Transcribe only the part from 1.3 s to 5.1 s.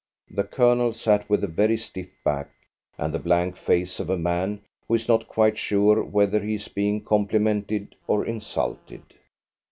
a very stiff back and the blank face of a man who is